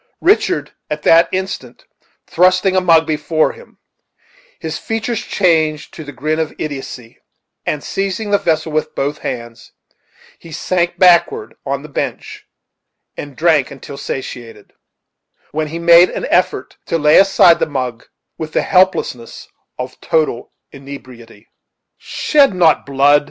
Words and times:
Richard 0.21 0.71
at 0.89 1.03
that 1.03 1.29
instant 1.31 1.85
thrusting 2.25 2.75
a 2.75 2.81
mug 2.81 3.05
before 3.05 3.51
him, 3.51 3.77
his 4.59 4.79
features 4.79 5.19
changed 5.21 5.93
to 5.93 6.03
the 6.03 6.11
grin 6.11 6.39
of 6.39 6.55
idiocy, 6.57 7.19
and 7.67 7.83
seizing 7.83 8.31
the 8.31 8.39
vessel 8.39 8.71
with 8.71 8.95
both 8.95 9.19
hands, 9.19 9.73
he 10.39 10.51
sank 10.51 10.97
backward 10.97 11.53
on 11.67 11.83
the 11.83 11.87
bench 11.87 12.47
and 13.15 13.35
drank 13.37 13.69
until 13.69 13.95
satiated, 13.95 14.73
when 15.51 15.67
he 15.67 15.77
made 15.77 16.09
an 16.09 16.25
effort 16.31 16.77
to 16.87 16.97
lay 16.97 17.19
aside 17.19 17.59
the 17.59 17.67
mug 17.67 18.05
with 18.39 18.53
the 18.53 18.63
helplessness 18.63 19.49
of 19.77 20.01
total 20.01 20.51
inebriety. 20.71 21.47
"Shed 21.99 22.55
not 22.55 22.87
blood!" 22.87 23.19